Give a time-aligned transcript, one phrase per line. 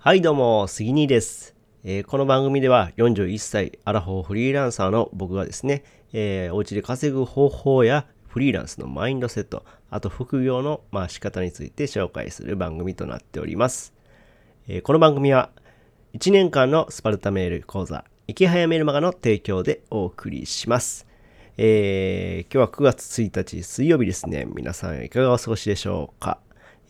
[0.00, 5.82] はいどうも、杉兄です、えーこの番組では41歳アラフォーフリーランサーの僕がですね、
[6.12, 13.92] えーお家で稼ぐ方法やフリーランスのマインドセット、あと副業のまあ仕方について紹介する番組となっております。
[14.68, 15.50] えーこの番組は
[16.14, 21.08] 1年間のスパルタメール講座、生き早メルマガの提供でお送りします。
[21.56, 24.46] えー今日は9月1日水曜日ですね。
[24.46, 26.38] 皆さんいかがお過ごしでしょうか？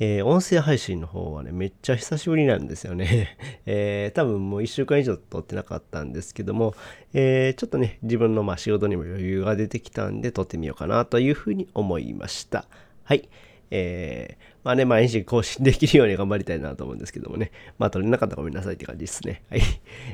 [0.00, 3.36] えー音声配信の方はね、めっちゃ久しぶりなんですよね。
[3.66, 6.74] えー多分もう1週間以上撮ってなかったんですけども、
[7.14, 12.66] えーちょっとね、自分のま仕事にも余裕が出てきたんで撮ってみようかなというふうに思いました。
[13.04, 13.28] はい。
[13.70, 17.50] えーまあね、毎日更新できるように頑張りたいなと思うんですけどもね。
[17.78, 19.42] まあ撮れなかったらごめんなさいって感じですね。
[19.50, 19.60] はい。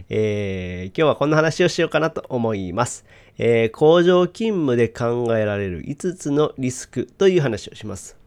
[0.08, 3.04] えー今日はこんな話をしようかなと思います。
[3.36, 8.23] えー工場勤務で考えられる5つのリスクという話をします。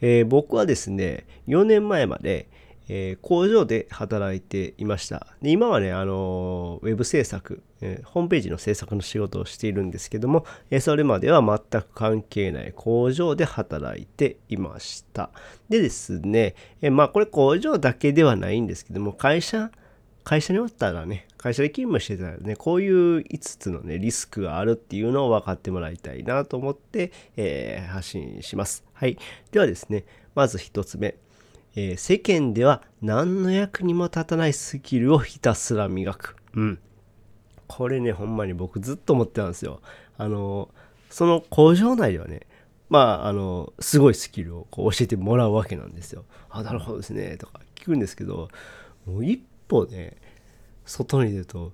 [0.00, 2.48] えー僕はですね、4年前まで、
[2.88, 5.26] えー工場で働いていました。
[5.42, 15.30] で今はね、あのーウェブ制作、えーホームページの制作の仕事をしているんですけども、えそれまでは全く関係ない工場で働いていました。
[15.68, 19.70] でですね、えまあこれ工場だけではないんですけども、会社、
[20.28, 28.84] 会社におったらね、会社で勤務してたらね、こういう5つのね、リスクがあるっていうのを分かってもらいたいなと思って、えー発信します。
[28.92, 29.16] はい。
[29.52, 31.16] ではですね、まず1つ目。
[31.76, 36.36] えー世間では何の役にも立たないスキルをひたすら磨く。
[36.52, 36.78] うん。
[37.66, 39.80] これね、ほんまに僕ずっと思ってたんですよ。
[40.18, 40.68] あの、
[41.08, 42.42] その工場内ではね、
[42.90, 46.26] まあ、あの、すごいスキルをこう教えてもらうわけなんですよ。
[46.50, 48.50] あ、なるほどですね、とか聞くんですけど、
[49.06, 50.16] もう一歩ね、
[50.84, 51.72] 外に出ると、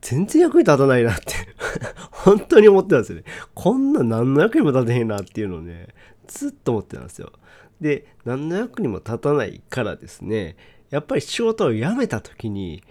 [0.00, 1.34] 全然役に立たないなって、
[2.10, 3.24] 本当に思ってたんですよね。
[3.54, 5.88] こんな何の役にも立てへんなっていうのをね、
[6.26, 7.32] ずっと思ってたんですよ。
[7.80, 10.56] で、何の役にも立たないからですね、
[10.90, 12.82] やっぱり仕事を辞めた時に、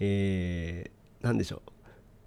[0.00, 1.62] えー、なんでしょ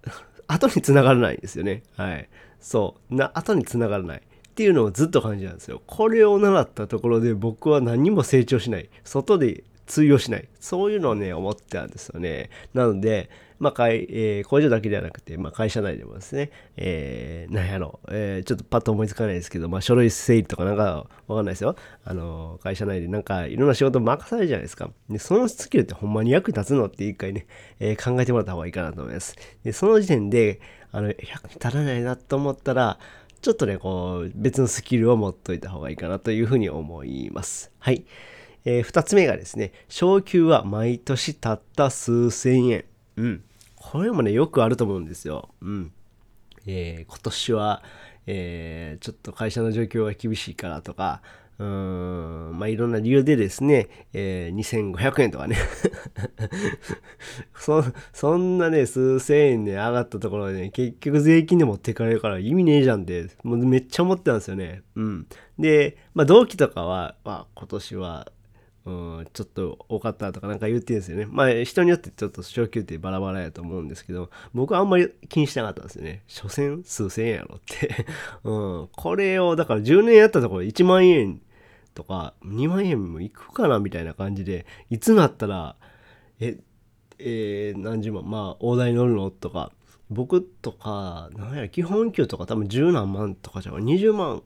[0.04, 0.10] う。
[0.46, 1.82] 後に繋がらないんですよね。
[1.96, 2.28] はい。
[2.60, 3.14] そう。
[3.14, 4.18] な、後に繋がらない。
[4.18, 5.82] っていうのをずっと感じたんですよ。
[5.86, 8.88] これを習ったところで僕は何も成長しない。
[9.04, 10.48] 外で通用しない。
[10.60, 12.50] そういうのをね、思ってたんですよね。
[12.74, 21.74] なので、まあ、会えー工場だけではなくて、まあ、会社内でもですね、えー、なんやろう、えーちょっとパッと思いつかないですけど、まあ、書類整理とかなんかわかんないですよ。
[22.04, 24.90] あの、会社内でなんかいろんな仕事任されるじゃないですか。
[25.08, 27.46] で、そのスキルってほんまに役に立つのって一回ね、
[27.80, 29.34] えー考えてもらった方がいいかなと思います。
[29.64, 30.60] で、その時点で、
[30.92, 31.24] あの、役に
[31.54, 32.98] 立たないなと思ったら、
[33.40, 37.70] ちょっとね、こう、別のスキルを持っといた方がいいかなというふうに思います。
[37.78, 38.04] はい。
[38.64, 42.84] えー二つ目がですね、昇給は毎年たった数千円。
[43.16, 43.42] うん。
[43.76, 45.48] これもね、よくあると思うんですよ。
[45.62, 45.92] うん。
[46.66, 47.82] えー今年は、
[48.26, 51.22] えーちょっと会社の状況が厳しいからとか、
[51.58, 55.56] うーん、まあいろんな理由でですね、えー2500円とかね
[57.58, 57.82] そ、
[58.12, 64.82] そんなね、数千円で上がったところでね、結局税金で持ってかれるから意味ねえじゃんって、もうめっちゃ思ってたんですよね。
[64.94, 65.26] うん。
[65.58, 68.30] で、まあ同期とかは、まあ今年は、
[68.88, 71.26] うん、ちょっと多かったとかなんか言ってるんですよね。
[71.30, 76.22] まあ人によってちょっと昇給ってバラバラやと思うんですけど、僕はあんまり気にしなかったんですよね。
[76.26, 78.06] 所詮数千円やろって。
[78.44, 78.54] う
[78.84, 78.88] ん。
[78.96, 81.42] これをだから10年やったところ1万円
[81.94, 85.76] とか2万円もいくかなみたいな感じで、いつなったら、
[86.40, 86.58] え、
[87.18, 89.70] えー何十万、まあ大台乗るのとか、
[90.08, 93.74] 僕とか、なんや、基本給とか多分10何万とかじゃん。
[93.84, 94.42] 20万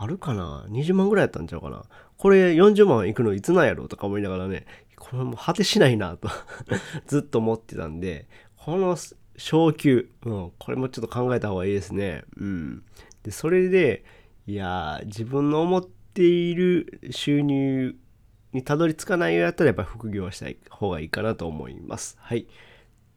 [0.00, 1.84] あるかな ?20 万ぐらいやったんちゃうかな？
[2.16, 4.66] これ40万いくのいつなんやろとか思いながらね、
[4.96, 6.28] これも果てしないなと
[7.06, 8.96] ずっと思ってたんで、この
[9.36, 12.24] 昇給、うん、これもちょっと考えた方がいいですね。
[12.36, 12.82] うん。
[13.22, 14.04] で、それで、
[14.46, 17.96] いやー、自分の思っている収入
[18.52, 22.16] にたどり着かないようやったらやっぱ副業はしたい方がいいかなと思います。
[22.20, 22.46] はい。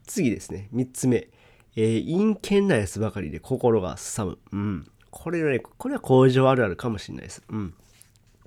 [0.05, 0.69] 次ですね。
[0.73, 1.29] 3つ目。
[1.75, 4.37] えー陰険なやつばかりで心がすさむ。
[4.51, 4.90] うん。
[5.11, 7.43] これね、これは工場あるあるかもしれないです。
[7.49, 7.73] うん。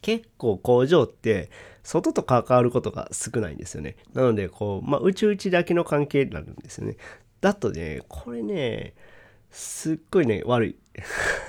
[0.00, 1.50] 結構工場って
[1.82, 3.96] 外と関わることが少ないんですよね。
[4.12, 6.96] なので、こう、まあ、うちうちだけの関係になるんですよね。
[7.40, 8.94] だとね、これね、
[9.50, 10.76] すっごいね、悪い。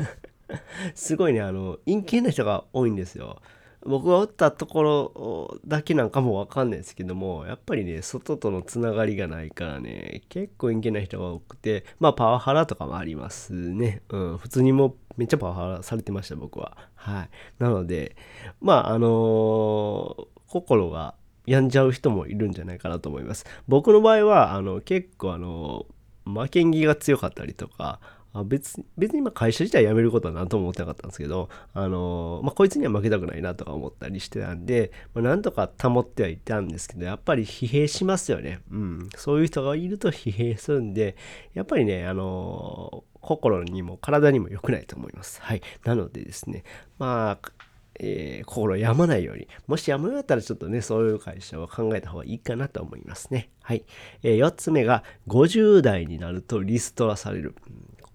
[0.93, 3.41] すごいね、あの、陰険な人が多いんですよ。
[3.85, 14.01] 僕がおったところだけなんかもわかんないですけども、やっぱりね、外とのつながりがないからね、結構陰険ない人が多くて、まあパワハラとかもありますね。
[14.09, 16.77] うん、普通にもめっちゃパワハラされてました、僕は。
[16.95, 17.29] はい。
[17.59, 18.15] なので、
[18.61, 21.15] まああのー心が
[21.45, 23.45] 病んじゃう人もいるんじゃないかなと思います。
[23.67, 25.85] 僕の場合は、あの、結構あの、
[26.25, 27.99] 負けん気が強かったりとか、
[28.35, 38.59] あ別別にま会社自体辞めることは何とも思ってなかったんですけど、あのまあ、こいつには負けたくないなとか思ったりしてたんで、まあ、なんとか保ってはいたんですけど、やっぱり疲弊しますよね。
[38.69, 39.09] うん。
[39.15, 41.15] そういう人がいると疲弊するんで、
[41.53, 45.41] やっぱりね、あの心にも体にも良くないと思います。
[45.41, 45.61] はい。
[45.85, 46.63] なのでですね、
[46.99, 47.51] まあ、
[47.99, 49.47] えー、心病まないように。
[49.67, 53.49] もし病むようだったらちょっとね、そういう会社を考えた方がいいかなと思いますね。
[53.61, 53.85] はい。
[54.23, 57.55] えー、4つ目が、50代になるとリストラされる。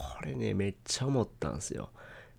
[0.01, 1.91] これね、めっちゃ思ったんですよ。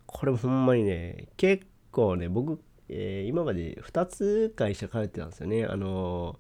[0.08, 2.60] これほんまにね、結構ね、僕、
[2.90, 5.66] えー、今まで2つ会社通ってたんですよね。
[5.66, 6.40] あの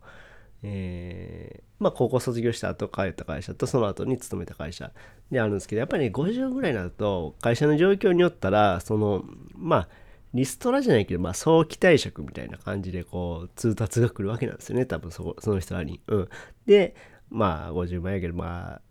[0.63, 4.91] えー、まあ高校卒業した後通った会社とその後に勤めた会社
[5.31, 9.23] であるんですけどやっぱりね50ぐらいになると会社の状況によったらその
[9.55, 9.89] まあ
[10.33, 15.99] リストラじゃないけど、まあ、早期退職みたいな感じで、こう、通達が来るわけなんですよね、多分そ、その人らに。
[16.07, 16.29] うん。
[16.65, 16.95] で、
[17.29, 18.81] まあ、50万やけど、まあ、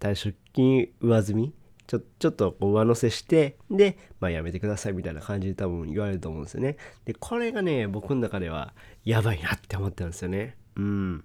[0.00, 1.54] 退職金上積み
[1.86, 6.76] ちょちょっとこう上乗せして、で、まあ、やめてくださいみたいな感じで多分言われると思うんですよね。
[7.04, 8.74] で、これがね、僕の中では
[9.04, 10.56] やばいなって思ってるんですよね。
[10.76, 11.24] うん。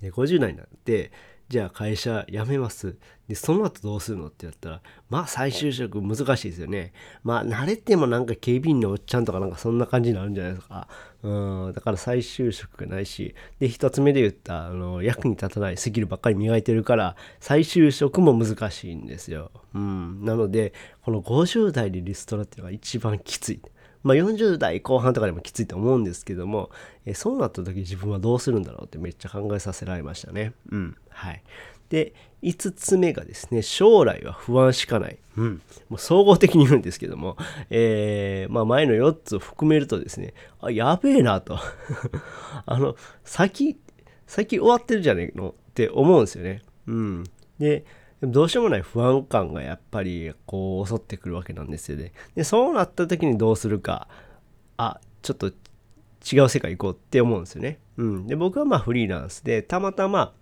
[0.00, 1.12] で、50代になって、
[1.52, 2.96] じゃあ会社辞めます。
[3.28, 6.94] で、その後どうするのってやったら、まあ再就職難しいですよね。
[7.24, 10.88] まあ慣れてもなんか警備員のおっちゃんとかなんかそんな感じになるんじゃないですか。
[11.22, 19.50] うん、だから再就職がないし、で、一つ目で言った、あの、役に立たないスキルばっかり磨いてるから、再就職も難しいんですよ。
[19.74, 20.24] うん。
[20.24, 20.72] なので、
[21.02, 23.60] この50代でリストラっていうのが一番きつい。
[24.02, 26.70] まあ、40代後半とかでもきついと思うんですけども、
[27.06, 30.52] えそうなった時自分はどうするんだろうってめっちゃ考えさせられましたね。
[30.70, 30.96] うん。
[31.08, 31.42] はい。
[31.88, 35.18] で、5つ目がですね、将来は不安しかない。
[35.36, 35.62] うん。
[35.88, 37.36] もう総合的に言うんですけども、
[37.70, 41.58] えー、まあ前の4つを含めるとですね、あ、やべえなと。
[42.66, 43.78] あの、先、
[44.26, 46.62] 先終わってるじゃねえのって思うんですよね。
[46.86, 47.24] うん。
[47.58, 47.84] で、
[48.22, 52.12] でもどうしようもない不安感がやっぱりこう襲ってくるわけなんですよね。
[52.36, 54.06] で、そうなった時にどうするか、
[54.76, 57.80] あ、ちょっと違う世界行こうって思うんですよね。
[57.96, 58.26] うん。
[58.28, 60.34] で、僕はまあフリーランスで、たまたま、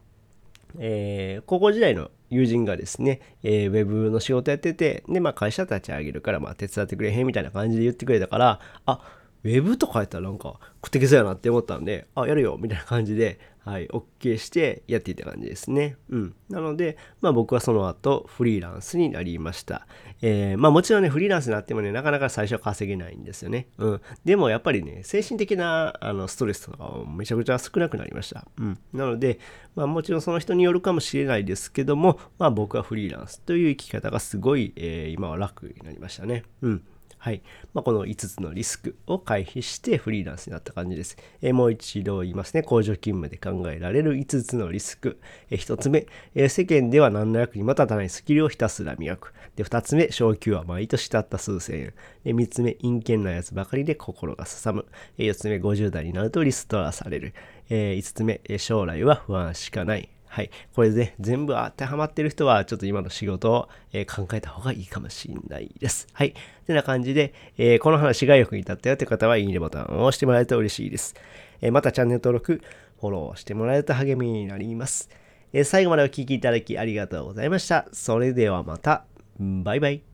[0.79, 9.01] えー、高校時代の友人がですね、えー、ウェブの仕事やってて、で、まあ会社立ち上げるから、まあ手伝ってくれへんみたいな感じで言ってくれたから、あ、
[9.43, 15.97] ウェブとかやったらなんか食ってきそうやなって思ったんで、あ、やるよみたいな感じで、はい、OK してやっていた感じですね。
[16.09, 16.35] うん。
[16.49, 19.87] なので、まあ僕はその後フリーランスになりました。
[20.23, 23.69] えー、まあもちろんね、フリーランスになってもね、なかなか最初は稼げないんですよね。
[23.79, 24.01] うん。
[24.25, 28.47] でもやっぱりね、精神的なあのストレスとかはめちゃくちゃ少なくなりました。
[28.59, 28.79] うん。
[28.95, 29.39] なので、
[29.75, 36.45] まあもちろんその人によるかもしれないですけども、まあ僕はフリーランスという生き方がすごい、えー、今は楽になりましたね。
[36.63, 36.83] うん。
[37.19, 37.43] はい。
[37.75, 41.17] まあ、この5つのリスクを回避してフリーランスになった感じです。
[41.43, 42.63] えー、もう一度言いますね。
[42.63, 45.19] 工場勤務で考えられる5つのリスク。
[45.51, 49.35] えー、1つ目、えー、世間では何の役にも立たないスキルをひたすら磨く。
[49.57, 51.95] で、2つ目、昇給は毎年たった数千円。
[52.25, 54.87] で、3つ目、陰険なやつばかりで心がすさむ。
[55.19, 57.35] え4つ目、50代になるとリストラされる。
[57.69, 60.09] え5つ目、将来は不安しかない。
[60.33, 60.51] はい。
[60.77, 66.07] これで、全部当てはまってる人は、ちょっと今の仕事を、えー、考えた方がいいかもしれないです。
[66.13, 66.35] はい。
[66.69, 71.17] てな感じで、えー、この話が役に立ったよって方は、いいねボタンを押してもらえると嬉しいです。
[71.61, 72.63] えー、またチャンネル登録、
[73.01, 75.11] フォローしてもらえると励みになります。
[75.53, 77.89] え最後までお聴きいただきありがとうございました。
[77.93, 79.05] それではまた。
[79.41, 80.10] バイバイ。